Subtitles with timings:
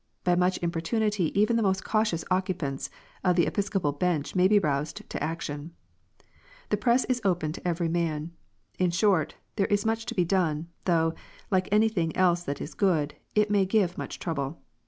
[0.23, 2.89] By much importunity even the most cautious occupants
[3.23, 5.73] of the Episcopal bench may be roused to action.
[6.69, 8.31] The press is open to every man.
[8.79, 11.13] In short, there is much to be done, though,
[11.51, 14.63] like anything else that is good, it may give much trouble.